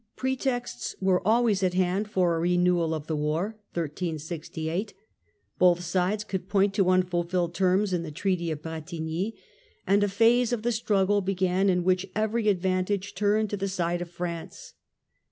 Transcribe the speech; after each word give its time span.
Pretexts 0.15 0.95
were 0.99 1.21
always 1.27 1.61
at 1.61 1.75
hand 1.75 2.09
for 2.09 2.35
a 2.35 2.39
renewal 2.39 2.95
of 2.95 3.05
the 3.05 3.13
Renewal 3.13 3.29
of 3.29 3.83
war; 3.83 4.93
both 5.59 5.83
sides 5.83 6.23
could 6.23 6.49
point 6.49 6.73
to 6.73 6.89
unfulfilled 6.89 7.53
terms 7.53 7.93
in 7.93 8.01
the 8.01 8.09
wS 8.09 8.13
.Yses 8.13 8.17
Treaty 8.19 8.49
of 8.49 8.61
Bretigny, 8.63 9.35
and 9.85 10.03
a 10.03 10.09
phase 10.09 10.51
of 10.51 10.63
the 10.63 10.71
struggle 10.71 11.21
began 11.21 11.69
in 11.69 11.83
which 11.83 12.07
every 12.15 12.47
advantage 12.47 13.13
turned 13.13 13.51
to 13.51 13.57
the 13.57 13.67
side 13.67 14.01
of 14.01 14.09
France. 14.09 14.73